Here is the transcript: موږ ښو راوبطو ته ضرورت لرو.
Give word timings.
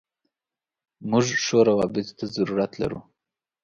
موږ 1.09 1.25
ښو 1.45 1.57
راوبطو 1.67 2.13
ته 2.19 2.25
ضرورت 2.35 2.71
لرو. 2.81 2.99